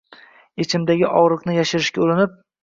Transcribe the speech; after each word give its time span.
Ichimdagi 0.63 1.09
og’riqni 1.19 1.59
yashirishga 1.59 2.05
urinib. 2.07 2.35